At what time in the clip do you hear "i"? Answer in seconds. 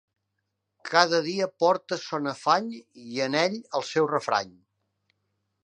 3.13-3.23